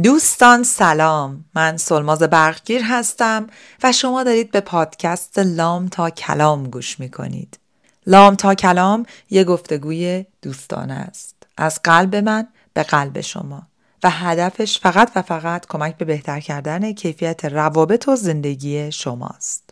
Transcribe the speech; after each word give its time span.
دوستان 0.00 0.62
سلام. 0.62 1.44
من 1.54 1.76
سلماز 1.76 2.22
برقگیر 2.22 2.82
هستم 2.84 3.46
و 3.82 3.92
شما 3.92 4.22
دارید 4.22 4.50
به 4.50 4.60
پادکست 4.60 5.38
لام 5.38 5.88
تا 5.88 6.10
کلام 6.10 6.64
گوش 6.64 7.00
می 7.00 7.10
کنید 7.10 7.58
لام 8.06 8.34
تا 8.34 8.54
کلام 8.54 9.06
یه 9.30 9.44
گفتگوی 9.44 10.24
دوستانه 10.42 10.94
است. 10.94 11.34
از 11.56 11.80
قلب 11.84 12.16
من 12.16 12.48
به 12.74 12.82
قلب 12.82 13.20
شما. 13.20 13.62
و 14.02 14.10
هدفش 14.10 14.78
فقط 14.78 15.12
و 15.16 15.22
فقط 15.22 15.66
کمک 15.66 15.96
به 15.96 16.04
بهتر 16.04 16.40
کردن 16.40 16.92
کیفیت 16.92 17.44
روابط 17.44 18.08
و 18.08 18.16
زندگی 18.16 18.92
شماست. 18.92 19.71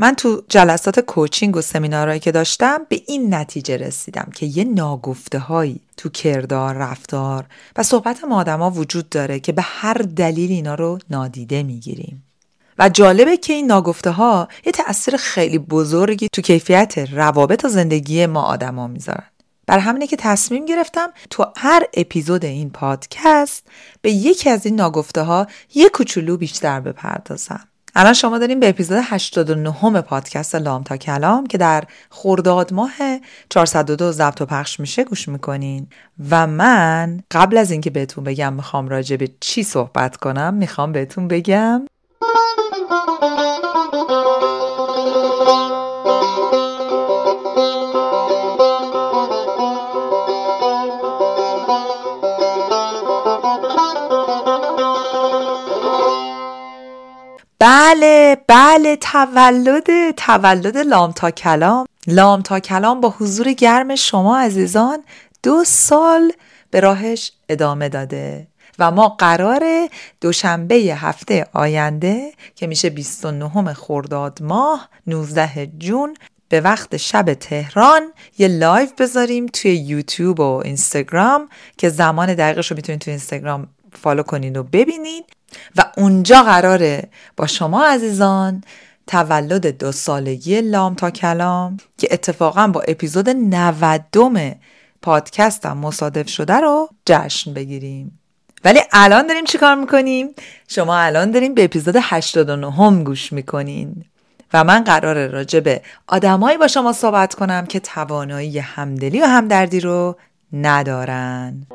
من 0.00 0.14
تو 0.14 0.42
جلسات 0.48 1.00
کوچینگ 1.00 1.56
و 1.56 1.60
سمینارهایی 1.60 2.20
که 2.20 2.32
داشتم 2.32 2.78
به 2.88 3.02
این 3.06 3.34
نتیجه 3.34 3.76
رسیدم 3.76 4.30
که 4.34 4.46
یه 4.46 4.64
ناگفته 4.64 5.38
هایی 5.38 5.80
تو 5.96 6.08
کردار، 6.08 6.74
رفتار 6.74 7.44
و 7.76 7.82
صحبت 7.82 8.24
ما 8.24 8.36
آدما 8.36 8.70
وجود 8.70 9.08
داره 9.08 9.40
که 9.40 9.52
به 9.52 9.62
هر 9.62 9.94
دلیل 9.94 10.50
اینا 10.50 10.74
رو 10.74 10.98
نادیده 11.10 11.62
می‌گیریم. 11.62 12.24
و 12.78 12.88
جالبه 12.88 13.36
که 13.36 13.52
این 13.52 13.66
ناگفته 13.66 14.10
ها 14.10 14.48
یه 14.66 14.72
تأثیر 14.72 15.16
خیلی 15.16 15.58
بزرگی 15.58 16.28
تو 16.32 16.42
کیفیت 16.42 16.98
روابط 16.98 17.64
و 17.64 17.68
زندگی 17.68 18.26
ما 18.26 18.42
آدما 18.42 18.86
می‌ذارن. 18.86 19.28
بر 19.66 19.78
همینه 19.78 20.06
که 20.06 20.16
تصمیم 20.16 20.64
گرفتم 20.64 21.08
تو 21.30 21.46
هر 21.56 21.82
اپیزود 21.94 22.44
این 22.44 22.70
پادکست 22.70 23.66
به 24.02 24.10
یکی 24.10 24.50
از 24.50 24.66
این 24.66 24.74
ناگفته 24.74 25.22
ها 25.22 25.46
یه 25.74 25.88
کوچولو 25.88 26.36
بیشتر 26.36 26.80
بپردازم. 26.80 27.68
الان 28.00 28.12
شما 28.12 28.38
داریم 28.38 28.60
به 28.60 28.68
اپیزود 28.68 28.98
89 29.02 30.00
پادکست 30.00 30.54
لام 30.54 30.82
تا 30.82 30.96
کلام 30.96 31.46
که 31.46 31.58
در 31.58 31.84
خرداد 32.10 32.72
ماه 32.72 32.90
402 33.50 34.12
ضبط 34.12 34.40
و 34.40 34.46
پخش 34.46 34.80
میشه 34.80 35.04
گوش 35.04 35.28
می‌کنین. 35.28 35.86
و 36.30 36.46
من 36.46 37.20
قبل 37.30 37.56
از 37.56 37.70
اینکه 37.70 37.90
بهتون 37.90 38.24
بگم 38.24 38.52
می‌خوام 38.52 38.88
راجع 38.88 39.16
به 39.16 39.28
چی 39.40 39.62
صحبت 39.62 40.16
کنم 40.16 40.54
می‌خوام 40.54 40.92
بهتون 40.92 41.28
بگم 41.28 41.86
بله 57.60 58.36
بله 58.48 58.96
تولد 58.96 60.10
تولد 60.16 60.76
لام 60.76 61.12
تا 61.12 61.30
کلام. 61.30 61.86
لام 62.06 62.42
تا 62.42 62.60
کلام 62.60 63.00
با 63.00 63.14
حضور 63.18 63.52
گرم 63.52 63.94
شما 63.94 64.38
عزیزان 64.38 65.04
دو 65.42 65.64
سال 65.64 66.32
به 66.70 66.80
راهش 66.80 67.32
ادامه 67.48 67.88
داده 67.88 68.46
و 68.78 68.90
ما 68.90 69.08
قرار 69.08 69.88
دوشنبه 70.20 70.74
هفته 70.74 71.46
آینده 71.52 72.32
که 72.54 72.66
میشه 72.66 72.90
29 72.90 73.72
خرداد 73.72 74.42
ماه 74.42 74.88
19 75.06 75.66
June 75.78 76.14
به 76.48 76.60
وقت 76.60 76.96
شب 76.96 77.34
تهران 77.34 78.02
یه 78.38 78.48
live 78.48 78.88
بذاریم 78.98 79.46
توی 79.46 79.76
یوتیوب 79.76 80.40
و 80.40 80.62
اینستاگرام 80.64 81.48
که 81.76 81.88
زمان 81.88 82.34
دقیقش 82.34 82.70
رو 82.70 82.76
می‌تونید 82.76 83.00
توی 83.00 83.10
اینستاگرام 83.10 83.68
follow 83.92 84.22
کنین 84.22 84.56
و 84.56 84.62
ببینید 84.62 85.24
و 85.76 85.84
اونجا 85.96 86.42
قراره 86.42 87.08
با 87.36 87.46
شما 87.46 87.84
عزیزان 87.84 88.64
تولد 89.06 89.78
دو 89.78 89.92
سالگی 89.92 90.60
لام 90.60 90.94
تا 90.94 91.10
کلام 91.10 91.76
که 91.98 92.08
اتفاقا 92.10 92.66
با 92.66 92.80
اپیزود 92.80 93.28
90 93.28 94.56
پادکستم 95.02 95.76
مصادف 95.76 96.28
شده 96.28 96.54
رو 96.54 96.88
جشن 97.06 97.54
بگیریم. 97.54 98.20
ولی 98.64 98.80
الان 98.92 99.26
داریم 99.26 99.44
چیکار 99.44 99.74
می‌کنیم؟ 99.74 100.28
شما 100.68 100.98
الان 100.98 101.30
داریم 101.30 101.54
به 101.54 101.64
اپیزود 101.64 101.94
89 102.00 102.72
هم 102.72 103.04
گوش 103.04 103.32
می‌کنین. 103.32 104.04
و 104.52 104.64
من 104.64 104.84
قراره 104.84 105.26
راجع 105.26 105.60
به 105.60 105.82
آدمایی 106.06 106.58
با 106.58 106.68
شما 106.68 106.92
صحبت 106.92 107.34
کنم 107.34 107.66
که 107.66 107.80
توانایی 107.80 108.58
همدلی 108.58 109.20
و 109.20 109.24
همدردی 109.24 109.80
رو 109.80 110.16
ندارن. 110.52 111.66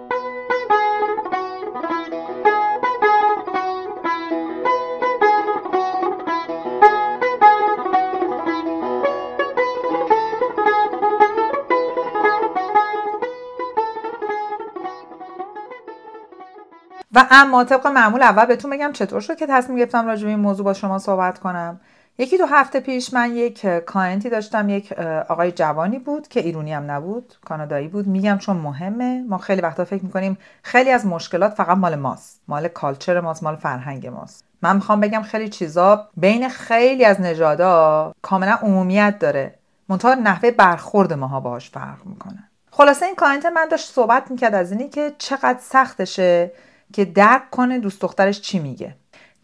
و 17.13 17.25
اما 17.31 17.63
طبق 17.63 17.87
معمول 17.87 18.23
اول 18.23 18.45
بهتون 18.45 18.71
بگم 18.71 18.91
چطور 18.93 19.21
شد 19.21 19.37
که 19.37 19.47
تصمیم 19.47 19.77
گرفتم 19.77 20.07
راجع 20.07 20.23
به 20.23 20.29
این 20.29 20.39
موضوع 20.39 20.65
با 20.65 20.73
شما 20.73 20.99
صحبت 20.99 21.39
کنم. 21.39 21.79
یکی 22.17 22.37
دو 22.37 22.45
هفته 22.45 22.79
پیش 22.79 23.13
من 23.13 23.35
یک 23.35 23.65
client 23.67 24.20
ی 24.20 24.29
داشتم 24.29 24.69
یک 24.69 24.91
آقای 25.29 25.51
جوانی 25.51 25.99
بود 25.99 26.27
که 26.27 26.39
ایرونی 26.39 26.73
هم 26.73 26.91
نبود 26.91 27.33
کانادایی 27.45 27.87
بود. 27.87 28.07
میگم 28.07 28.37
چون 28.37 28.57
مهمه. 28.57 29.23
ما 29.29 29.37
خیلی 29.37 29.61
وقتا 29.61 29.85
فکر 29.85 30.03
می‌کنیم 30.03 30.37
خیلی 30.63 30.91
از 30.91 31.05
مشکلات 31.05 31.53
فقط 31.53 31.77
مال 31.77 31.95
ماست. 31.95 32.41
مال 32.47 32.67
culture 32.67 33.19
ماست 33.19 33.43
مال 33.43 33.55
فرهنگ 33.55 34.07
ماست. 34.07 34.43
من 34.61 34.75
می‌خوام 34.75 34.99
بگم 34.99 35.21
خیلی 35.21 35.49
چیزا 35.49 36.07
بین 36.17 36.49
خیلی 36.49 37.05
از 37.05 37.21
نژادا 37.21 38.13
کاملا 38.21 38.57
عمومیت 38.61 39.19
داره. 39.19 39.55
منتها 39.89 40.13
نحوه 40.13 40.51
برخورد 40.51 41.13
ماها 41.13 41.39
باهاش 41.39 41.69
فرق 41.69 42.05
می‌کنه. 42.05 42.49
خلاصه 42.71 43.05
این 43.05 43.15
client 43.15 43.45
من 43.45 43.67
داشت 43.71 43.91
صحبت 43.91 44.31
می‌کرد 44.31 44.55
از 44.55 44.71
اینی 44.71 44.89
که 44.89 45.13
چقدر 45.17 45.59
سختشه 45.61 46.51
که 46.93 47.05
درک 47.05 47.49
کنه 47.49 47.79
دوست 47.79 48.01
دخترش 48.01 48.41
چی 48.41 48.59
میگه. 48.59 48.95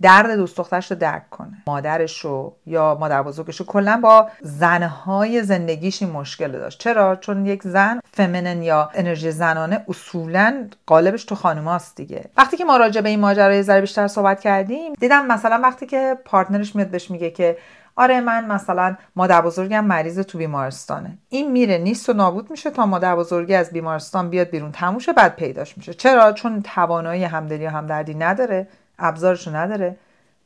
درد 0.01 0.35
دوست 0.35 0.57
دخترش 0.57 0.91
رو 0.91 0.97
درک 0.97 1.29
کنه. 1.29 1.63
مادرش 1.67 2.19
رو 2.19 2.55
یا 2.65 2.97
مادر 2.99 3.23
بزرگش 3.23 3.59
رو 3.59 3.65
کلا 3.65 3.99
با 4.03 4.29
زنهای 4.41 5.43
زندگیش 5.43 6.01
این 6.01 6.11
مشکل 6.11 6.51
داشت. 6.51 6.79
چرا؟ 6.79 7.15
چون 7.15 7.45
یک 7.45 7.63
زن 7.63 7.99
فمینن 8.13 8.61
یا 8.61 8.89
انرژی 8.93 9.31
زنانه 9.31 9.85
اصولا 9.87 10.69
قالبش 10.85 11.23
تو 11.23 11.35
خانوماست 11.35 11.95
دیگه. 11.95 12.25
وقتی 12.37 12.57
که 12.57 12.65
ما 12.65 12.77
راجع 12.77 13.01
به 13.01 13.09
این 13.09 13.19
ماجرا 13.19 13.61
ذره 13.61 13.81
بیشتر 13.81 14.07
صحبت 14.07 14.39
کردیم 14.39 14.93
دیدم 14.99 15.27
مثلا 15.27 15.59
وقتی 15.63 15.85
که 15.85 16.17
پارتنرش 16.25 16.75
میاد 16.75 16.87
بهش 16.87 17.11
میگه 17.11 17.31
که 17.31 17.57
آره 17.99 18.21
من 18.21 18.45
مثلا 18.45 18.95
مادر 19.15 19.41
بزرگم 19.41 19.85
مریض 19.85 20.19
تو 20.19 20.37
بیمارستانه. 20.37 21.17
این 21.29 21.51
میره 21.51 21.77
نیست 21.77 22.09
و 22.09 22.13
نابود 22.13 22.51
میشه 22.51 22.69
تا 22.69 22.85
مادر 22.85 23.15
بزرگی 23.15 23.53
از 23.53 23.71
بیمارستان 23.71 24.29
بیاد 24.29 24.49
بیرون. 24.49 24.71
تموشه 24.71 25.13
بعد 25.13 25.35
پیداش 25.35 25.77
میشه. 25.77 25.93
چرا؟ 25.93 26.31
چون 26.31 26.61
توانایی 26.61 27.23
همدلی 27.23 27.65
و 27.65 27.69
همدردی 27.69 28.13
نداره. 28.13 28.67
ابزارشو 28.99 29.55
نداره. 29.55 29.97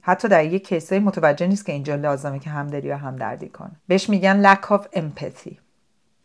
حتی 0.01 0.27
در 0.27 0.45
یک 0.45 0.67
کیسای 0.67 0.99
متوجه 0.99 1.47
نیست 1.47 1.65
که 1.65 1.71
اینجا 1.71 1.95
لازمه 1.95 2.39
که 2.39 2.49
همدلی 2.49 2.91
و 2.91 2.95
همدردی 2.95 3.49
کنه. 3.49 3.71
بهش 3.87 4.09
میگن 4.09 4.53
lack 4.53 4.65
of 4.65 4.81
empathy. 4.95 5.55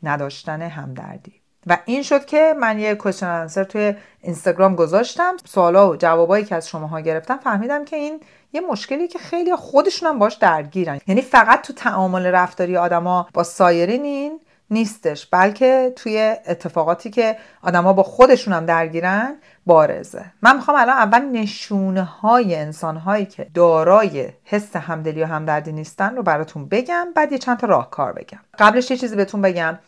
نداشتن 0.03 0.63
همدردی. 0.63 1.41
و 1.67 1.79
این 1.85 2.03
شد 2.03 2.25
که 2.25 2.55
من 2.61 2.79
یه 2.79 2.95
کوشن 2.95 3.27
انسر 3.27 3.65
توی 3.65 3.95
اینستاگرام 4.23 4.75
گذاشتم. 4.75 5.37
سوالا 5.45 5.91
و 5.91 5.97
جوابایی 5.97 6.45
که 6.45 6.55
از 6.55 6.69
شماها 6.69 7.01
گرفتم 7.01 7.37
فهمیدم 7.37 7.85
که 7.85 7.97
این 7.97 8.21
یه 8.53 8.61
مشکلی 8.61 9.09
که 9.09 9.19
خیلی 9.19 9.57
خودشون 9.57 10.09
هم 10.09 10.19
باش 10.19 10.35
درگیرن. 10.35 11.01
یعنی 11.07 11.23
فقط 11.23 11.63
تو 11.63 11.73
تعامل 11.73 12.27
رفتاری 12.27 12.77
آدما 12.77 13.29
با 13.35 13.43
سایرین 13.43 14.41
نیستش 14.71 15.27
بلکه 15.27 15.93
توی 15.97 16.37
اتفاقاتی 16.47 17.11
که 17.11 17.37
آدما 17.63 17.93
با 17.93 18.03
خودشون 18.03 18.55
هم 18.55 18.67
درگیرن 18.67 19.35
بارزه. 19.67 20.25
من 20.43 20.57
می‌خوام 20.57 20.77
الان 20.81 20.97
اول 20.97 21.21
نشونه 21.21 22.03
های 22.03 22.57
انسان 22.57 22.97
هایی 22.97 23.27
که 23.27 23.47
دارای 23.55 24.29
حس 24.45 24.77
همدلی 24.77 25.23
و 25.23 25.27
همدردی 25.27 25.73
نیستن 25.73 26.17
رو 26.17 26.23
براتون 26.23 26.69
بگم 26.69 27.07
بعد 27.15 27.33
یه 27.33 27.39
چند 27.39 27.59
تا 27.59 27.67
راهکار 27.67 28.13
بگم. 28.13 28.39
قبلش 28.59 28.91
یه 28.91 28.97
چیزی 28.97 29.17
بهتون 29.17 29.43
بگم. 29.43 29.79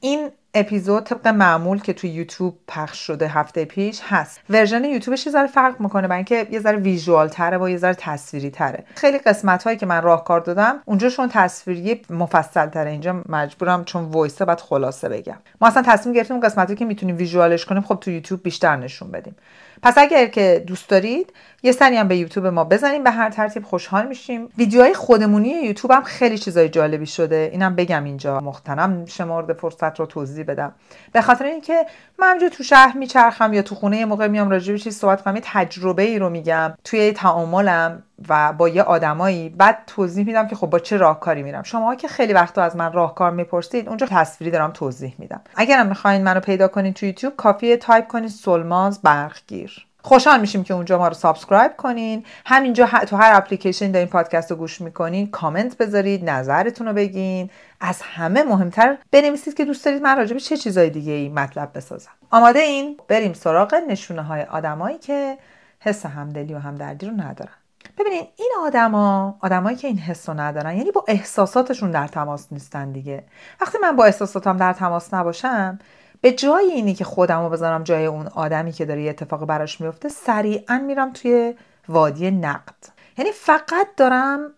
این 0.00 0.30
اپیزود 0.54 1.04
طبق 1.04 1.28
معمول 1.28 1.80
که 1.80 1.92
توی 1.92 2.10
یوتیوب 2.10 2.58
پخش 2.68 2.98
شده 2.98 3.28
هفته 3.28 3.64
پیش 3.64 4.00
هست. 4.04 4.40
ورژن 4.50 4.84
یوتیوبش 4.84 5.26
یه 5.26 5.32
ذره 5.32 5.46
فرق 5.46 5.80
می‌کنه 5.80 6.08
برای 6.08 6.16
اینکه 6.16 6.46
یه 6.50 6.60
ذره 6.60 6.76
ویژوال 6.76 7.28
تره 7.28 7.58
و 7.58 7.68
یه 7.68 7.76
ذره 7.76 7.94
تصویری 7.94 8.50
تره 8.50 8.84
خیلی 8.94 9.18
قسمت 9.18 9.64
هایی 9.64 9.76
که 9.76 9.86
من 9.86 10.02
راهکار 10.02 10.40
دادم 10.40 10.82
اونجا 10.84 11.08
چون 11.08 11.28
تصویری 11.28 12.02
مفصل 12.10 12.66
تره 12.66 12.90
اینجا 12.90 13.22
مجبورم 13.28 13.84
چون 13.84 14.04
وایسه 14.04 14.44
بعد 14.44 14.60
خلاصه 14.60 15.08
بگم. 15.08 15.36
ما 15.60 15.68
اصلا 15.68 15.82
تصمیم 15.86 16.14
گرفتیم 16.14 16.40
قسمتی 16.40 16.74
که 16.74 16.84
می‌تونیم 16.84 17.16
ویژوالش 17.16 17.64
کنیم 17.64 17.82
خب 17.82 17.98
تو 18.00 18.10
یوتیوب 18.10 18.42
بیشتر 18.42 18.76
نشون 18.76 19.10
بدیم. 19.10 19.36
پس 19.82 19.98
اگر 19.98 20.26
که 20.26 20.64
دوست 20.66 20.88
دارید 20.88 21.32
یه 21.62 21.72
سری 21.72 21.96
هم 21.96 22.08
به 22.08 22.16
یوتیوب 22.16 22.46
ما 22.46 22.64
بزنین 22.64 23.04
به 23.04 23.10
هر 23.10 23.30
ترتیب 23.30 23.64
خوشحال 23.64 24.06
میشیم. 24.06 24.48
ویدیوهای 24.58 24.94
خودمونی 24.94 25.48
یوتیوب 25.48 25.90
هم 25.90 26.02
خیلی 26.02 26.38
چیزای 26.38 26.68
جالبی 26.68 27.06
شده. 27.06 27.48
اینم 27.52 27.76
بگم 27.76 28.04
اینجا 28.04 28.40
مغتنم 28.40 29.06
شمرده 29.06 29.52
فرصت 29.52 30.00
رو 30.00 30.06
توضیح 30.06 30.44
بدم. 30.44 30.74
به 31.12 31.20
خاطر 31.20 31.44
اینکه 31.44 31.86
من 32.18 32.38
تو 32.52 32.62
شهر 32.62 32.96
میچرخم 32.96 33.52
یا 33.52 33.62
تو 33.62 33.74
خونه 33.74 33.96
یه 33.98 34.04
موقع 34.04 34.28
میام 34.28 34.50
راجع 34.50 34.72
به 34.72 34.78
چیز 34.78 34.96
صحبت 34.96 35.22
کنم 35.22 35.40
تجربه 35.42 36.02
ای 36.02 36.18
رو 36.18 36.30
میگم. 36.30 36.74
توی 36.84 37.12
تعاملم 37.12 38.02
و 38.28 38.52
با 38.52 38.68
یه 38.68 38.82
آدمایی 38.82 39.48
بعد 39.48 39.78
توضیح 39.86 40.26
میدم 40.26 40.48
که 40.48 40.56
خب 40.56 40.66
با 40.66 40.78
چه 40.78 40.96
راهکاری 40.96 41.42
میرم. 41.42 41.62
شما 41.62 41.94
که 41.94 42.08
خیلی 42.08 42.32
وقتا 42.32 42.62
از 42.62 42.76
من 42.76 42.92
راهکار 42.92 43.30
می‌پرسید 43.30 43.88
اونجا 43.88 44.06
تصویری 44.10 44.50
دارم 44.50 44.70
توضیح 44.70 45.14
میدم. 45.18 45.40
اگرم 45.56 45.86
می‌خواین 45.86 46.22
منو 46.22 46.40
پیدا 46.40 46.68
کنید 46.68 46.94
تو 46.94 47.06
یوتیوب 47.06 47.36
کافیه 47.36 47.76
تایپ 47.76 48.06
کنید 48.06 48.30
سولماز 48.30 49.02
برقگیر. 49.02 49.84
خوشحال 50.02 50.40
میشیم 50.40 50.64
که 50.64 50.74
اونجا 50.74 50.98
ما 50.98 51.08
رو 51.08 51.14
subscribe 51.14 51.76
کنین. 51.76 52.24
همینجا 52.46 52.86
تو 52.86 53.16
هر 53.16 53.36
اپلیکیشن 53.36 53.90
دارین 53.90 54.08
پادکست 54.08 54.50
رو 54.50 54.56
گوش 54.56 54.80
می‌کنین 54.80 55.30
کامنت 55.30 55.76
بذارید 55.76 56.30
نظرتون 56.30 56.86
رو 56.86 56.92
بگین. 56.92 57.50
از 57.80 58.02
همه 58.02 58.42
مهمتر 58.42 58.96
بنویسید 59.10 59.54
که 59.54 59.64
دوست 59.64 59.84
دارید 59.84 60.02
من 60.02 60.16
راجع 60.16 60.34
به 60.34 60.40
چه 60.40 60.56
چیزای 60.56 60.90
دیگه 60.90 61.12
ای 61.12 61.28
مطلب 61.28 61.70
بسازم. 61.74 62.10
آماده 62.30 62.58
این 62.58 62.96
بریم 63.08 63.32
سراغ 63.32 63.74
نشونه 63.88 64.22
های 64.22 64.42
آدمایی 64.42 64.98
که 64.98 65.38
حس 65.80 66.06
همدلی 66.06 66.54
و 66.54 66.58
همدردی 66.58 67.06
رو 67.06 67.12
ندارن. 67.12 67.52
ببینید 67.98 68.28
این 68.36 68.52
آدما 68.60 69.38
آدمایی 69.40 69.76
که 69.76 69.88
این 69.88 69.98
حس 69.98 70.28
رو 70.28 70.40
ندارن 70.40 70.76
یعنی 70.76 70.90
با 70.90 71.04
احساساتشون 71.08 71.90
در 71.90 72.06
تماس 72.06 72.46
نیستن 72.52 72.92
دیگه. 72.92 73.24
وقتی 73.60 73.78
من 73.78 73.96
با 73.96 74.04
احساساتم 74.04 74.56
در 74.56 74.72
تماس 74.72 75.14
نباشم 75.14 75.78
به 76.20 76.32
جای 76.32 76.64
اینی 76.64 76.94
که 76.94 77.04
خودم 77.04 77.42
رو 77.42 77.50
بذارم 77.50 77.82
جای 77.82 78.06
اون 78.06 78.26
آدمی 78.26 78.72
که 78.72 78.84
داره 78.84 79.02
یه 79.02 79.10
اتفاق 79.10 79.46
براش 79.46 79.80
میفته 79.80 80.08
سریعا 80.08 80.78
میرم 80.78 81.12
توی 81.12 81.54
وادی 81.88 82.30
نقد. 82.30 82.74
یعنی 83.18 83.32
فقط 83.32 83.86
دارم 83.96 84.50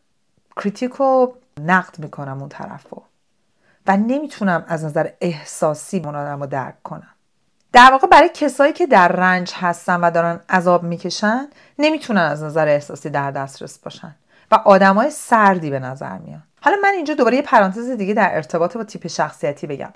critique 0.57 1.01
و 1.01 1.27
نقد 1.61 1.99
می‌کنم 1.99 2.39
اون 2.41 2.49
طرف 2.49 2.91
رو 2.91 3.03
و 3.87 3.97
نمی‌تونم 3.97 4.65
از 4.69 4.85
نظر 4.85 5.09
احساسی 5.21 6.03
اون 6.05 6.15
آدم 6.15 6.41
رو 6.41 6.47
درک 6.47 6.83
کنم. 6.83 7.15
در 7.73 7.91
واقع 7.91 8.07
برای 8.07 8.31
کسایی 8.35 8.73
که 8.73 8.87
در 8.87 9.09
رنج 9.09 9.53
هستن 9.55 10.01
و 10.01 10.11
دارن 10.11 10.41
عذاب 10.49 10.83
می‌کشن 10.83 11.49
نمی‌تونن 11.79 12.21
از 12.21 12.43
نظر 12.43 12.69
احساسی 12.69 13.11
در 13.11 13.31
دسترس 13.31 13.79
باشن 13.79 14.15
و 14.51 14.55
آدمای 14.55 15.11
سردی 15.11 15.71
به 15.71 15.79
نظر 15.79 16.19
میان. 16.19 16.43
حالا 16.61 16.77
من 16.83 16.93
اینجا 16.97 17.15
دوباره 17.15 17.37
یه 17.37 17.43
پرانتز 17.43 17.91
دیگه 17.91 18.15
در 18.15 18.35
ارتباط 18.35 18.77
با 18.77 18.85
تیپ 18.85 19.07
شخصیتی 19.07 19.67
بگم. 19.67 19.93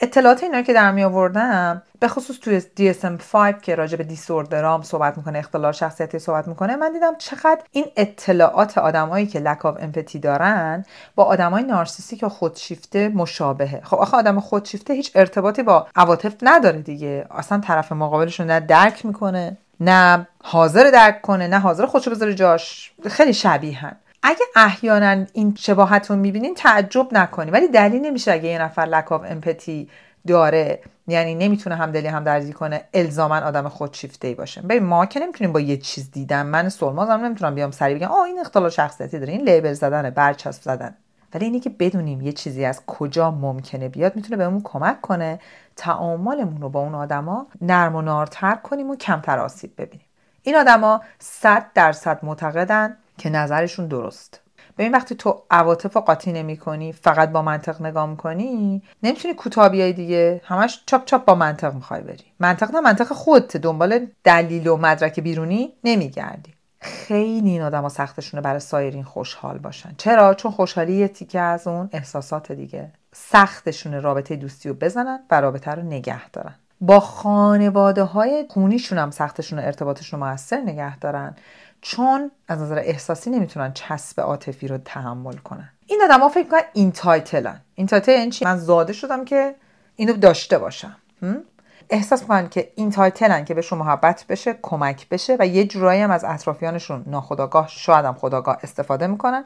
اطلاعات 0.00 0.42
اینا 0.42 0.62
که 0.62 0.72
در 0.72 0.92
می 0.92 1.04
آوردم 1.04 1.82
به 2.00 2.08
خصوص 2.08 2.38
توی 2.38 2.60
DSM-5 2.60 3.60
که 3.62 3.74
راجع 3.74 3.96
به 3.96 4.04
disorder 4.04 4.73
ام 4.73 4.82
صحبت 4.82 5.18
می‌کنه 5.18 5.38
اختلال 5.38 5.72
شخصیتی 5.72 6.18
صحبت 6.18 6.48
می‌کنه 6.48 6.76
من 6.76 6.92
دیدم 6.92 7.14
چقدر 7.18 7.60
این 7.70 7.84
اطلاعات 7.96 8.78
آدمایی 8.78 9.26
که 9.26 9.40
lack 9.40 9.66
of 9.66 9.76
empathy 9.80 10.18
دارن 10.18 10.84
با 11.14 11.24
آدمای 11.24 11.62
نارسیسیک 11.62 12.22
یا 12.22 12.28
خودشیفته 12.28 13.08
مشابهه. 13.08 13.80
خب 13.84 13.96
آخه 13.96 14.16
آدم 14.16 14.40
خودشیفته 14.40 14.94
هیچ 14.94 15.12
ارتباطی 15.14 15.62
با 15.62 15.86
عواطف 15.96 16.34
نداره 16.42 16.78
دیگه. 16.78 17.26
اصلا 17.30 17.58
طرف 17.58 17.92
مقابلش 17.92 18.40
نه 18.40 18.60
درک 18.60 19.06
می‌کنه 19.06 19.56
نه 19.80 20.26
حاضر 20.42 20.90
درک 20.90 21.22
کنه 21.22 21.46
نه 21.46 21.58
حاضر 21.58 21.86
خودشو 21.86 22.10
بذاره 22.10 22.34
جاش. 22.34 22.92
خیلی 23.08 23.34
شبیهن 23.34 23.96
اگه 24.22 24.44
احیانا 24.56 25.26
این 25.32 25.54
شباهت 25.58 26.10
رو 26.10 26.16
می‌بینین 26.16 26.54
تعجب 26.54 27.08
نکنی 27.12 27.50
ولی 27.50 27.68
دلیل 27.68 28.02
نمیشه 28.02 28.32
اگه 28.32 28.48
یه 28.48 28.62
نفر 28.62 28.82
لک 28.82 29.12
آف 29.12 29.22
امپاتی 29.28 29.88
داره. 30.26 30.80
یعنی 31.06 31.34
نمی‌تونه 31.34 31.76
همدلی 31.76 32.08
هم 32.08 32.24
درزی 32.24 32.52
کنه 32.52 32.84
الزاما 32.94 33.36
آدم 33.36 33.68
خودشیفته 33.68 34.28
ای 34.28 34.34
باشه. 34.34 34.62
ببین 34.62 34.84
ما 34.84 35.06
که 35.06 35.20
نمی‌تونیم 35.20 35.52
با 35.52 35.60
یه 35.60 35.76
چیز 35.76 36.10
دیدن. 36.10 36.46
من 36.46 36.68
سلمازم 36.68 37.12
نمی‌تونم 37.12 37.54
بیام 37.54 37.70
سری 37.70 37.94
بگم 37.94 38.08
آه 38.08 38.24
این 38.24 38.40
اختلال 38.40 38.70
شخصیتی 38.70 39.18
داره 39.18 39.32
این 39.32 39.48
لیبل 39.48 39.72
زدنه 39.72 40.10
برچسب 40.10 40.62
زدن. 40.62 40.94
ولی 41.34 41.44
اینی 41.44 41.60
که 41.60 41.70
بدونیم 41.70 42.20
یه 42.20 42.32
چیزی 42.32 42.64
از 42.64 42.86
کجا 42.86 43.30
ممکنه 43.30 43.88
بیاد 43.88 44.16
می‌تونه 44.16 44.36
بهمون 44.36 44.60
کمک 44.64 45.00
کنه 45.00 45.40
تعاملمون 45.76 46.62
رو 46.62 46.68
با 46.68 46.80
اون 46.80 46.94
آدما 46.94 47.46
نرم 47.60 47.96
و 47.96 48.02
نارتر 48.02 48.54
کنیم 48.54 48.90
و 48.90 48.96
کمتر 48.96 49.38
آسیب 49.38 49.72
ببینیم. 49.78 50.06
این 50.42 50.56
آدما 50.56 51.00
100 51.18 51.66
درصد 51.74 52.18
معتقدن. 52.22 52.96
که 53.20 53.30
نظرشون 53.30 53.86
درست. 53.86 54.40
ببین 54.78 54.92
وقتی 54.92 55.14
تو 55.14 55.42
عواطف 55.50 55.96
قاطی 55.96 56.32
نمی 56.32 56.56
کنی 56.56 56.92
فقط 56.92 57.30
با 57.30 57.42
منطق 57.42 57.82
نگاه 57.82 58.06
می‌کنی 58.06 58.82
نمی‌تونی 59.02 59.34
کوتاه 59.34 59.68
بیای 59.68 59.92
دیگه. 59.92 60.40
همش 60.44 60.82
چاپ 60.86 61.04
چاپ 61.04 61.24
با 61.24 61.34
منطق 61.34 61.74
می‌خوای 61.74 62.00
بری. 62.00 62.24
منطق 62.38 62.70
نه 62.74 62.80
منطق 62.80 63.12
خودت 63.12 63.56
دنبال 63.56 64.06
دلیل 64.24 64.68
و 64.68 64.76
مدرک 64.76 65.20
بیرونی 65.20 65.72
نمیگردی. 65.84 66.54
خیلی 66.80 67.50
این 67.50 67.62
آدم 67.62 67.88
سختشونه 67.88 68.40
برای 68.40 68.60
سایرین 68.60 69.04
خوشحال 69.04 69.58
باشن. 69.58 69.94
چرا؟ 69.98 70.34
چون 70.34 70.52
خوشحالی 70.52 70.92
یه 70.92 71.08
تیکه 71.08 71.40
از 71.40 71.66
اون 71.66 71.88
احساسات 71.92 72.52
دیگه. 72.52 72.92
سختشونه 73.12 74.00
رابطه 74.00 74.36
دوستی 74.36 74.68
رو 74.68 74.74
بزنن 74.74 75.18
و 75.30 75.40
رابطه 75.40 75.70
رو 75.70 75.82
نگه 75.82 76.30
دارن. 76.30 76.54
با 76.80 77.00
خانواده 77.00 78.02
های 78.02 78.46
خونیشون 78.50 78.98
هم 78.98 79.10
سختشون 79.10 79.58
ارتباطشون 79.58 80.20
رو 80.20 80.26
موثر 80.26 80.60
نگه 80.60 80.98
دارن. 80.98 81.36
چون 81.80 82.30
از 82.48 82.60
نظر 82.62 82.78
احساسی 82.78 83.30
نمی‌تونن 83.30 83.72
چسب 83.72 84.20
عاطفی 84.20 84.68
رو 84.68 84.78
تحمل 84.78 85.36
کنن. 85.36 85.70
این 85.86 86.02
آدما 86.04 86.28
فکر 86.28 86.48
کنن 86.48 86.60
این 86.72 86.92
تایتلن 86.92 87.60
این 87.74 88.30
چی؟ 88.30 88.44
من 88.44 88.56
زاده 88.56 88.92
شدم 88.92 89.24
که 89.24 89.54
اینو 89.96 90.12
داشته 90.12 90.58
باشم. 90.58 90.96
احساس 91.90 92.22
می‌کنن 92.22 92.48
که 92.48 92.72
این 92.74 92.90
تایتلن 92.90 93.44
که 93.44 93.54
بهشون 93.54 93.78
محبت 93.78 94.24
بشه 94.28 94.58
کمک 94.62 95.08
بشه 95.08 95.36
و 95.40 95.46
یه 95.46 95.64
جورایی 95.64 96.02
هم 96.02 96.10
از 96.10 96.24
اطرافیانشون 96.24 97.04
ناخداگاه 97.06 97.68
شاید 97.68 98.04
هم 98.04 98.14
خداگاه 98.14 98.58
استفاده 98.62 99.06
می‌کنن 99.06 99.44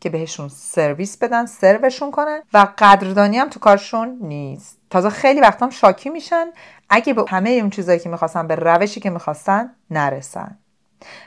که 0.00 0.10
بهشون 0.10 0.48
سرویس 0.48 1.18
بدن 1.18 1.46
سروشون 1.46 2.10
کنن 2.10 2.40
و 2.54 2.68
قدردانی 2.78 3.38
هم 3.38 3.48
تو 3.48 3.60
کارشون 3.60 4.18
نیست. 4.20 4.78
تازه 4.90 5.10
خیلی 5.10 5.40
وقتا 5.40 5.66
هم 5.66 5.70
شاکی 5.70 6.10
میشن. 6.10 6.46
اگه 6.90 7.14
به 7.14 7.24
همه 7.28 7.50
اون 7.50 7.70
چیزایی 7.70 7.98
که 7.98 8.08
می‌خواستن 8.08 8.46
به 8.46 8.54
روشی 8.54 9.00
که 9.00 9.10
می‌خواستن 9.10 9.70
نرسن. 9.90 10.58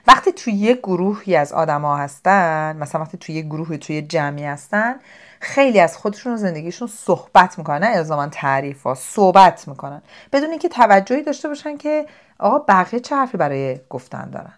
وقتی 0.07 0.31
توی 0.31 0.53
یه 0.53 0.73
گروهی 0.73 1.35
از 1.35 1.53
آدما 1.53 1.97
هستن 1.97 2.77
مثلا 2.79 3.01
وقتی 3.01 3.17
توی 3.17 3.35
یه 3.35 3.41
گروهی 3.41 3.77
توی 3.77 4.01
جمعی 4.01 4.45
هستن 4.45 4.95
خیلی 5.39 5.79
از 5.79 5.97
خودشون 5.97 6.33
و 6.33 6.37
زندگیشون 6.37 6.87
صحبت 6.87 7.57
می‌کنن 7.57 7.83
نه 7.83 7.95
الزاما 7.95 8.27
تعریف 8.27 8.83
ها 8.83 8.95
صحبت 8.95 9.67
می‌کنن. 9.67 10.01
بدون 10.33 10.49
اینکه 10.49 10.69
توجهی 10.69 11.23
داشته 11.23 11.47
باشن 11.47 11.77
که 11.77 12.05
آقا 12.39 12.59
بقیه 12.59 12.99
چه 12.99 13.15
حرفی 13.15 13.37
برای 13.37 13.79
گفتن 13.89 14.29
دارن. 14.29 14.53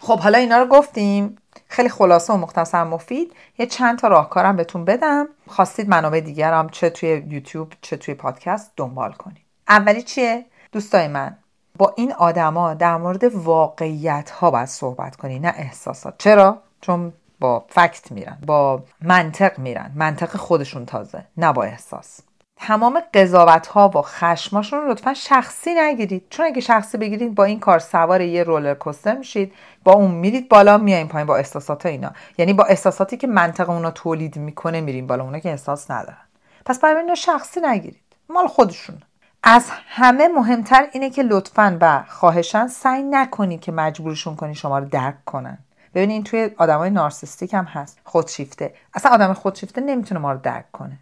خب 0.00 0.18
حالا 0.18 0.38
اینا 0.38 0.58
رو 0.58 0.66
گفتیم. 0.66 1.36
خیلی 1.68 1.88
خلاصه 1.88 2.32
و 2.32 2.36
مختصر 2.36 2.84
مفید. 2.84 3.32
یه 3.58 3.66
چند 3.66 3.98
تا 3.98 4.08
راهکارم 4.08 4.56
بهتون 4.56 4.84
بدم. 4.84 5.28
خواستید 5.46 5.88
منابع 5.88 6.20
دیگرم 6.20 6.68
چه 6.68 6.90
توی 6.90 7.24
یوتیوب 7.28 7.72
چه 7.80 7.96
توی 7.96 8.14
پادکست 8.14 8.72
دنبال 8.76 9.12
کنید. 9.12 9.42
اولی 9.68 10.02
چیه؟ 10.02 10.44
دوستای 10.72 11.08
من. 11.08 11.36
با 11.78 11.92
این 11.96 12.12
آدما 12.12 12.74
در 12.74 12.96
مورد 12.96 13.24
واقعیت 13.24 14.30
ها 14.30 14.50
باید 14.50 14.66
صحبت 14.66 15.16
کنی 15.16 15.38
نه 15.38 15.54
احساسات. 15.56 16.14
چرا؟ 16.18 16.58
چون 16.80 17.12
با 17.40 17.64
فکت 17.68 18.12
میرن 18.12 18.38
با 18.46 18.82
منطق 19.02 19.58
میرن. 19.58 19.92
منطق 19.94 20.36
خودشون 20.36 20.86
تازه 20.86 21.24
نه 21.36 21.52
با 21.52 21.62
احساس. 21.62 22.20
تمام 22.56 23.02
قضاوت 23.14 23.66
ها 23.66 23.88
و 23.88 24.02
خشماشون 24.02 24.80
رو 24.80 24.90
لطفا 24.90 25.14
شخصی 25.14 25.74
نگیرید. 25.74 26.26
چون 26.30 26.46
اگه 26.46 26.60
شخصی 26.60 26.98
بگیرید 26.98 27.34
با 27.34 27.44
این 27.44 27.60
کار 27.60 27.78
سوار 27.78 28.20
یه 28.20 28.42
رولر 28.42 28.74
کوستر 28.74 29.16
میشید. 29.16 29.52
با 29.84 29.92
اون 29.92 30.10
میرید 30.10 30.48
بالا 30.48 30.78
میایین 30.78 31.08
پایین 31.08 31.26
با 31.26 31.36
احساسات 31.36 31.86
اینا. 31.86 32.12
یعنی 32.38 32.52
با 32.52 32.64
احساساتی 32.64 33.16
که 33.16 33.26
منطق 33.26 33.70
اونا 33.70 33.90
تولید 33.90 34.36
می‌کنه 34.36 34.80
میریم 34.80 35.06
بالا. 35.06 35.24
اونا 35.24 35.38
که 35.38 35.50
احساس 35.50 35.90
ندارن. 35.90 36.26
پس 36.66 36.80
برای 36.80 37.00
اینا 37.00 37.14
شخصی 37.14 37.60
نگیرید. 37.60 38.02
مال 38.28 38.46
خودشون. 38.46 39.02
از 39.48 39.70
همه 39.70 40.28
مهمتر 40.28 40.88
اینه 40.92 41.10
که 41.10 41.22
لطفا 41.22 41.78
و 41.80 42.04
خواهشان 42.08 42.68
سعی 42.68 43.02
نکنید 43.02 43.60
که 43.60 43.72
مجبورشون 43.72 44.36
کنی 44.36 44.54
شما 44.54 44.78
رو 44.78 44.88
درک 44.88 45.24
کنن. 45.24 45.58
ببینید 45.94 46.24
توی 46.24 46.50
آدمای 46.56 46.90
نارسیستیک 46.90 47.54
هم 47.54 47.64
هست. 47.64 47.98
خودشیفته. 48.04 48.74
اصلا 48.94 49.12
آدم 49.12 49.32
خودشیفته 49.32 49.80
نمی‌تونه 49.80 50.20
ما 50.20 50.32
رو 50.32 50.38
درک 50.42 50.72
کنه. 50.72 50.98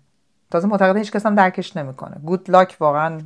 تازه 0.51 0.69
معتقد 0.69 0.97
هیچ 0.97 1.13
کس 1.13 1.27
هم 1.27 1.35
درکش 1.35 1.77
نمی‌کنه. 1.77 2.17
گود 2.25 2.51
لاک 2.51 2.77
واقعا 2.81 3.21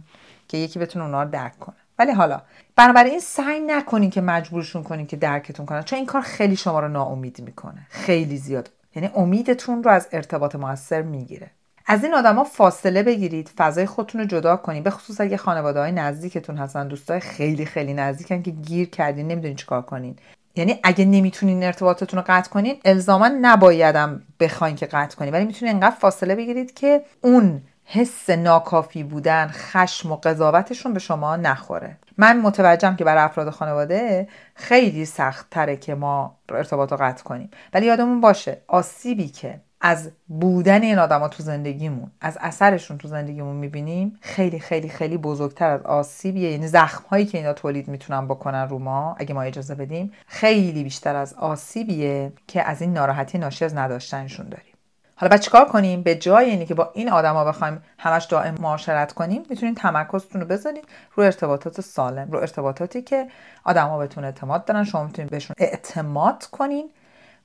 که 0.48 0.56
یکی 0.56 0.78
بتونه 0.78 1.04
اونا 1.04 1.22
رو 1.22 1.30
درک 1.30 1.58
کنه. 1.58 1.76
ولی 1.98 2.12
حالا 2.12 2.40
بنابراین 2.76 3.20
سعی 3.20 3.60
نکنین 3.60 4.10
که 4.10 4.20
مجبورشون 4.20 4.82
کنین 4.82 5.06
که 5.06 5.16
درکتون 5.16 5.66
کنن. 5.66 5.82
چون 5.82 5.96
این 5.96 6.06
کار 6.06 6.22
خیلی 6.22 6.56
شما 6.56 6.80
رو 6.80 6.88
ناامید 6.88 7.40
می‌کنه. 7.40 7.86
خیلی 7.90 8.36
زیاد. 8.36 8.70
یعنی 8.94 9.10
امیدتون 9.16 9.82
رو 9.82 9.90
از 9.90 10.08
ارتباط 10.12 10.54
موثر 10.54 11.02
می‌گیره. 11.02 11.50
از 11.90 12.04
این 12.04 12.14
آدما 12.14 12.44
فاصله 12.44 13.02
بگیرید 13.02 13.50
فضای 13.56 13.86
خودتون 13.86 14.20
رو 14.20 14.26
جدا 14.26 14.56
کنید. 14.56 14.84
به 14.84 14.90
خصوص 14.90 15.20
اگه 15.20 15.36
خانواده 15.36 15.80
های 15.80 15.92
نزدیکتون 15.92 16.56
هستن 16.56 16.88
دوستای 16.88 17.20
خیلی 17.20 17.66
خیلی 17.66 17.94
نزدیکن 17.94 18.42
که 18.42 18.50
گیر 18.50 18.90
کردین 18.90 19.28
نمی‌دونین 19.28 19.56
چیکار 19.56 19.82
کنین. 19.82 20.16
یعنی 20.56 20.80
اگه 20.82 21.04
نمی‌تونین 21.04 21.64
ارتباطتون 21.64 22.18
رو 22.18 22.24
قطع 22.28 22.50
کنین 22.50 22.76
الزاما 22.84 23.28
نبایدم 23.28 24.22
بخواین 24.40 24.76
که 24.76 24.86
قطع 24.86 25.16
کنین. 25.16 25.32
ولی 25.34 25.44
می‌تونین 25.44 25.74
انقدر 25.74 25.96
فاصله 25.96 26.34
بگیرید 26.34 26.74
که 26.74 27.02
اون 27.20 27.62
حس 27.84 28.30
ناکافی 28.30 29.02
بودن 29.02 29.50
خشم 29.52 30.12
و 30.12 30.16
قضاوتشون 30.16 30.92
به 30.92 31.00
شما 31.00 31.36
نخوره. 31.36 31.96
من 32.18 32.40
متوجهم 32.40 32.96
که 32.96 33.04
برای 33.04 33.22
افراد 33.22 33.50
خانواده 33.50 34.28
خیلی 34.54 35.04
سخت 35.04 35.50
تره 35.50 35.76
که 35.76 35.94
ما 35.94 36.36
ارتباط 36.48 36.92
رو 36.92 36.98
قطع 37.00 37.22
کنیم. 37.22 37.50
ولی 37.74 37.86
یادمون 37.86 38.20
باشه 38.20 38.58
آسیبی 38.66 39.28
که 39.28 39.60
از 39.80 40.10
بودن 40.28 40.82
این 40.82 40.98
آدما 40.98 41.28
تو 41.28 41.42
زندگیمون 41.42 42.10
از 42.20 42.38
اثرشون 42.40 42.98
تو 42.98 43.08
زندگیمون 43.08 43.56
می‌بینیم 43.56 44.18
خیلی 44.20 44.58
خیلی 44.58 44.88
خیلی 44.88 45.16
بزرگتر 45.16 45.70
از 45.70 45.82
آسیبیه. 45.82 46.50
یعنی 46.50 46.68
زخم 46.68 47.04
هایی 47.10 47.26
که 47.26 47.38
اینا 47.38 47.52
تولید 47.52 47.88
می‌تونن 47.88 48.26
بکنن 48.26 48.68
رو 48.68 48.78
ما 48.78 49.16
اگه 49.18 49.34
ما 49.34 49.42
اجازه 49.42 49.74
بدیم 49.74 50.12
خیلی 50.26 50.84
بیشتر 50.84 51.16
از 51.16 51.34
آسیبیه 51.34 52.32
که 52.46 52.62
از 52.62 52.82
این 52.82 52.92
ناراحتی 52.92 53.38
ناشی 53.38 53.64
از 53.64 53.76
نداشتنشون 53.76 54.48
داریم. 54.48 54.72
حالا 55.16 55.30
بعد 55.30 55.40
چیکار 55.40 55.64
کنیم؟ 55.64 56.02
به 56.02 56.14
جای 56.14 56.50
اینی 56.50 56.66
که 56.66 56.74
با 56.74 56.90
این 56.94 57.08
آدما 57.08 57.44
بخوایم 57.44 57.82
همش 57.98 58.24
دائم 58.24 58.54
معاشرت 58.60 59.12
کنیم 59.12 59.42
می‌تونید 59.50 59.76
تمرکزتون 59.76 60.40
رو 60.40 60.46
بذارید 60.46 60.84
رو 61.14 61.24
ارتباطات 61.24 61.80
سالم 61.80 62.30
رو 62.30 62.38
ارتباطاتی 62.38 63.02
که 63.02 63.26
آدما 63.64 63.98
بهتون 63.98 64.24
اعتماد 64.24 64.64
دارن 64.64 64.84
شما 64.84 65.04
می‌تونید 65.04 65.30
بهشون 65.30 65.54
اعتماد 65.58 66.44
کنین 66.44 66.90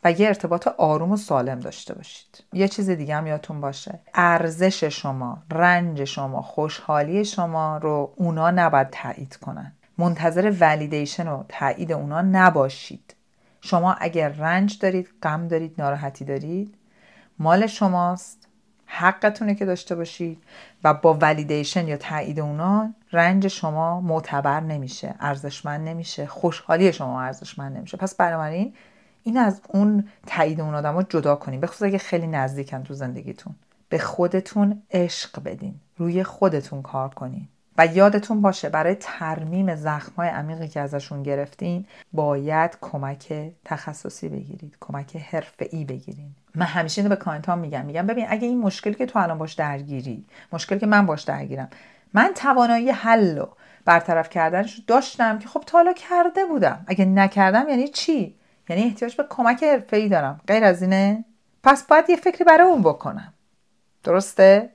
و 0.04 0.12
یه 0.12 0.28
ارتباط 0.28 0.68
آروم 0.68 1.12
و 1.12 1.18
سالم 1.18 1.60
داشته 1.60 1.94
باشید. 1.94 2.44
یه 2.54 2.68
چیز 2.68 2.90
دیگه 2.90 3.16
هم 3.16 3.28
یادتون 3.28 3.62
باشه. 3.62 4.00
ارزش 4.14 4.84
شما 4.84 5.38
رنج 5.52 6.04
شما 6.04 6.42
خوشحالی 6.42 7.26
شما 7.26 7.78
رو 7.78 8.14
اونا 8.16 8.52
نباید 8.52 8.90
تایید 8.90 9.36
کنن. 9.36 9.74
منتظر 9.98 10.54
ولیدیشن 10.60 11.28
و 11.28 11.44
تایید 11.50 11.92
اونا 11.92 12.22
نباشید. 12.22 13.16
شما 13.62 13.94
اگر 13.94 14.30
رنج 14.30 14.80
دارید 14.80 15.10
غم 15.24 15.48
دارید 15.48 15.76
ناراحتی 15.78 16.26
دارید 16.26 16.76
مال 17.40 17.68
شماست 17.68 18.48
حقتونه 18.86 19.56
که 19.56 19.66
داشته 19.66 19.96
باشید 19.96 20.44
و 20.84 20.94
با 20.94 21.14
validation 21.14 21.88
یا 21.88 21.98
تایید 21.98 22.40
اونا 22.40 22.94
رنج 23.12 23.48
شما 23.48 24.02
معتبر 24.02 24.60
نمیشه 24.60 25.16
ارزشمند 25.20 25.88
نمیشه 25.88 26.26
خوشحالی 26.26 26.94
شما 26.94 27.22
ارزشمند 27.22 27.78
نمیشه. 27.78 27.98
پس 27.98 28.16
بنابراین 28.16 28.74
این 29.24 29.38
از 29.38 29.62
اون 29.70 30.08
تایید 30.28 30.62
اون 30.62 30.76
آدم 30.76 31.02
جدا 31.02 31.36
کنین 31.36 31.60
به 31.60 31.70
اگه 31.82 31.98
خیلی 31.98 32.28
نزدیکن 32.28 32.84
تو 32.84 32.94
زندگیتون. 32.94 33.56
به 33.90 33.98
خودتون 33.98 34.82
عشق 34.92 35.44
بدین. 35.44 35.76
روی 35.98 36.24
خودتون 36.24 36.82
کار 36.82 37.10
کنین. 37.10 37.48
و 37.78 37.86
یادتون 37.86 38.42
باشه 38.42 38.70
برای 38.70 38.96
ترمیم 38.96 39.76
زخمای 39.76 40.30
عمیقی 40.30 40.68
که 40.68 40.80
ازشون 40.80 41.24
گرفتین 41.24 41.86
باید 42.14 42.78
کمک 42.82 43.52
تخصصی 43.66 44.30
بگیرید. 44.30 44.78
کمک 44.80 45.16
حرفه‌ای 45.16 45.86
بگیرین 45.86 46.36
من 46.56 46.66
همیشه 46.66 47.02
اینو 47.02 47.16
به 47.16 47.22
client 47.22 47.50
میگم. 47.50 47.86
میگم 47.86 48.08
ببین 48.08 48.26
اگه 48.30 48.48
این 48.48 48.60
مشکلی 48.60 48.94
که 48.94 49.06
تو 49.06 49.20
الان 49.20 49.38
باش 49.38 49.54
درگیری 49.54 50.26
مشکلی 50.54 50.80
که 50.80 50.86
من 50.86 51.06
باش 51.06 51.24
درگیرم 51.24 51.70
من 52.14 52.32
توانایی 52.36 52.90
حل 52.90 53.38
و 53.38 53.46
برطرف 53.86 54.30
کردنش 54.30 54.82
داشتم 54.88 55.40
که 55.40 55.48
خب 55.48 55.64
تا 55.66 55.78
حالا 55.78 55.94
کرده 55.94 56.46
بودم. 56.46 56.84
اگه 56.88 57.06
نکردم 57.06 57.70
یعنی 57.70 57.88
چی؟ 57.88 58.36
یعنی 58.70 58.84
احتیاج 58.84 59.16
به 59.16 59.26
کمک 59.30 59.64
حرفه‌ای 59.64 60.10
دارم. 60.10 60.42
غیر 60.48 60.64
از 60.64 60.82
اینه 60.82 61.26
پس 61.64 61.84
باید 61.84 62.10
یه 62.10 62.16
فکری 62.16 62.44
برای 62.44 62.68
اون 62.68 62.82
بکنم. 62.82 63.34
درسته؟ 64.04 64.70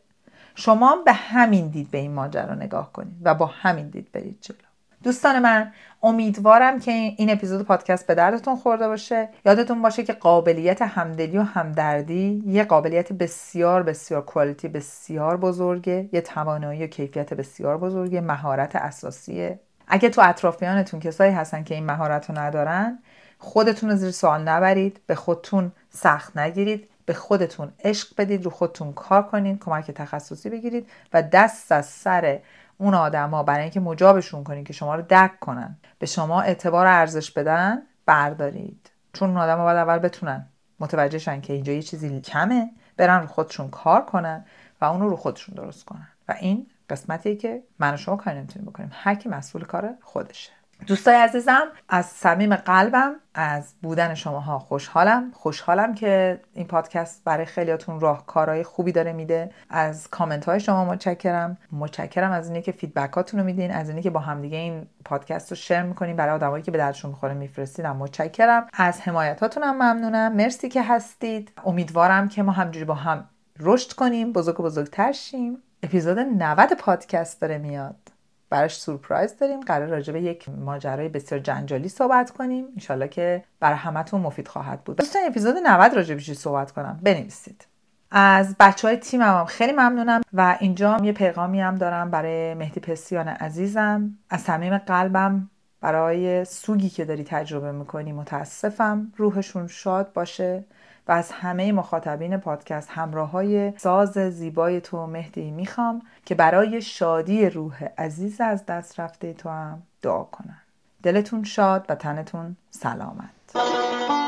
شما 0.55 0.97
به 1.05 1.13
همین 1.13 1.69
دید 1.69 1.91
به 1.91 1.99
این 1.99 2.13
ماجرا 2.13 2.55
نگاه 2.55 2.93
کنید 2.93 3.17
و 3.23 3.35
با 3.35 3.47
همین 3.47 3.89
دید 3.89 4.13
برید 4.13 4.39
جلو. 4.41 4.57
دوستان 5.03 5.39
من 5.39 5.73
امیدوارم 6.03 6.81
که 6.81 6.93
این 6.93 7.31
اپیزود 7.31 7.67
پادکست 7.67 8.07
به 8.07 8.15
دردتون 8.15 8.57
خورده 8.57 8.89
باشه. 8.89 9.29
یادتون 9.45 9.83
باشه 9.83 10.05
که 10.05 10.13
قابلیت 10.13 10.83
همدلی 10.83 11.39
و 11.39 11.43
همدردی 11.43 12.43
یه 12.47 12.65
قابلیت 12.65 13.13
بسیار 13.13 13.83
بسیار 13.83 14.25
کوالیتی 14.25 14.69
بسیار 14.69 15.37
بزرگه. 15.37 16.09
یه 16.13 16.21
توانایی 16.21 16.85
و 16.85 16.87
کیفیت 16.87 17.35
بسیار 17.35 17.79
بزرگه. 17.79 18.21
مهارت 18.21 18.77
اساسیه. 18.77 19.61
اگه 19.89 20.09
تو 20.09 20.23
اطرافیانتون 20.25 21.01
کسایی 21.01 21.33
هستن 21.33 21.65
که 21.65 21.75
این 21.75 21.87
مهارت 21.87 22.31
رو 22.31 22.39
ندارن 22.39 22.99
خودتون 23.39 23.91
رو 23.91 23.97
زیر 23.97 24.11
سوال 24.11 24.43
نبرید 24.43 25.01
به 25.07 25.15
خودتون 25.15 25.73
سخت 25.91 26.37
نگیرید 26.37 26.89
به 27.07 27.15
خودتون 27.15 27.73
عشق 27.85 28.09
بدید 28.19 28.45
رو 28.45 28.51
خودتون 28.51 28.93
کار 28.93 29.23
کنید 29.23 29.59
کمک 29.59 29.91
تخصصی 29.91 30.51
بگیرید 30.51 30.89
و 31.13 31.23
دست 31.23 31.73
از 31.73 31.87
سر 31.87 32.39
اون 32.79 32.95
آدما 32.95 33.43
برای 33.43 33.63
اینکه 33.63 33.81
مجابشون 33.81 34.45
کنید 34.45 34.67
که 34.67 34.73
شما 34.73 34.95
رو 34.95 35.03
درک 35.03 35.41
کنن. 35.41 35.77
به 35.99 36.07
شما 36.07 36.41
اعتبار 36.41 36.87
ارزش 36.87 37.31
بدن 37.31 37.83
بردارید. 38.07 38.91
چون 39.13 39.29
اون 39.29 39.39
آدما 39.39 39.65
باید 39.65 39.77
اول 39.77 39.99
بتونن. 39.99 40.47
متوجه 40.81 41.19
شن 41.19 41.41
که 41.41 41.53
اینجا 41.53 41.73
یه 41.73 41.83
چیزی 41.83 42.21
کمه 42.21 42.71
برن 42.97 43.21
رو 43.21 43.27
خودشون 43.27 43.71
کار 43.71 44.05
کنن 44.05 44.45
و 44.81 44.85
اون 44.85 45.01
رو 45.01 45.17
خودشون 45.17 45.55
درست 45.55 45.85
کنن. 45.85 46.09
و 46.29 46.35
این 46.41 46.67
قسمتیه 46.91 47.37
که 47.37 47.63
من 47.79 47.95
و 47.95 47.97
شما 47.97 48.17
کاری 48.17 48.39
نمی‌تونیم 48.39 48.71
بکنیم. 48.71 48.91
هر 48.93 49.15
کی 49.15 49.29
مسئول 49.29 49.65
کار 49.65 49.95
خودشه. 50.03 50.58
دوستای 50.87 51.15
عزیزم 51.15 51.63
از 51.89 52.07
صمیم 52.07 52.57
قلبم 52.57 53.15
از 53.35 53.75
بودن 53.83 54.15
شماها 54.15 54.59
خوشحالم. 54.59 55.31
خوشحالم 55.35 55.95
که 55.95 56.41
این 56.53 56.67
پادکست 56.67 57.25
برای 57.25 57.47
خیلیاتون 57.47 58.01
راهکارهای 58.01 58.63
خوبی 58.63 58.93
داره 58.93 59.13
میده. 59.13 59.51
از 59.71 60.09
کامنت 60.11 60.45
های 60.45 60.61
شما 60.61 60.85
متشکرم. 60.85 61.57
متشکرم 61.73 62.31
از 62.31 62.51
اینکه 62.51 62.73
که 62.73 62.79
فیدبکاتون 62.79 63.41
رو 63.41 63.47
میدین 63.47 63.71
از 63.71 63.89
اینکه 63.89 64.03
که 64.03 64.11
با 64.11 64.21
همدیگه 64.21 64.59
این 64.59 64.87
پادکست 65.05 65.51
رو 65.51 65.57
شیر 65.57 65.83
می‌کنین 65.83 66.17
برای 66.17 66.35
آدمایی 66.35 66.63
که 66.63 66.71
به 66.71 66.79
دردشون 66.79 67.11
می‌خوره 67.11 67.35
میفرستیدم 67.35 67.97
متشکرم. 67.97 68.67
از 68.73 69.01
حمایتاتون 69.01 69.63
هم 69.63 69.75
ممنونم. 69.75 70.33
مرسی 70.33 70.69
که 70.69 70.83
هستید. 70.83 71.53
امیدوارم 71.65 72.29
که 72.29 72.43
ما 72.43 72.53
همجوری 72.53 72.85
با 72.85 72.95
هم 72.95 73.29
رشد 73.61 73.93
کنیم. 73.93 74.33
بزرگ 74.33 74.61
و 74.61 74.63
بزرگتر 74.63 75.13
شیم. 75.13 75.59
اپیزود 75.83 76.19
90 76.19 76.73
پادکست 76.73 77.41
داره 77.41 77.59
میاد. 77.59 78.08
براش 78.51 78.81
سورپرایز 78.81 79.37
داریم. 79.37 79.61
قرار 79.61 79.89
راجع 79.89 80.13
به 80.13 80.23
یک 80.23 80.49
ماجرای 80.49 81.09
بسیار 81.09 81.41
جنجالی 81.41 81.89
صحبت 81.89 82.31
کنیم. 82.31 82.65
انشالله 82.73 83.09
که 83.09 83.45
برای 83.61 83.77
همتون 83.77 84.21
مفید 84.21 84.49
خواهد 84.49 84.85
بود. 84.85 84.97
دوستان 84.97 85.23
اپیزود 85.27 85.57
90 85.57 85.95
راجع 85.95 86.15
به 86.15 86.21
صحبت 86.21 86.71
کنم؟ 86.71 87.01
بنویسید. 87.03 87.67
از 88.11 88.57
بچه 88.61 88.89
های 88.89 88.97
تیم 88.97 89.23
هم 89.23 89.45
خیلی 89.45 89.73
ممنونم 89.73 90.21
و 90.33 90.57
اینجا 90.61 90.97
یه 91.03 91.13
پیغامی 91.13 91.61
هم 91.61 91.75
دارم 91.75 92.11
برای 92.11 92.55
مهدی 92.55 92.81
پسیان 92.81 93.29
عزیزم. 93.29 94.19
از 94.31 94.41
صمیم 94.41 94.79
قلبم 94.79 95.51
برای 95.81 96.45
سوگی 96.45 96.89
که 96.89 97.05
داری 97.05 97.25
تجربه 97.25 97.73
می‌کنی 97.73 98.13
متاسفم. 98.13 99.13
روحشون 99.17 99.67
شاد 99.67 100.13
باشه. 100.13 100.65
و 101.09 101.13
از 101.13 101.33
همه 101.33 101.73
مخاطبین 101.73 102.37
پادکست 102.37 102.89
همراه 102.91 103.31
های 103.31 103.73
ساز 103.79 104.13
زیبای 104.13 104.81
تو 104.81 105.07
مهدی 105.07 105.51
می‌خوام 105.51 106.03
که 106.25 106.35
برای 106.35 106.83
شادی 106.83 107.51
روح 107.51 107.85
عزیز 107.99 108.41
از 108.41 108.67
دست 108.67 109.01
رفته 109.01 109.33
تو 109.33 109.49
هم 109.49 109.83
دعا 110.03 110.25
کنن. 110.25 110.61
دلتون 111.03 111.45
شاد 111.45 111.87
و 111.89 111.95
تنتون 111.95 112.57
سلامت. 112.71 114.28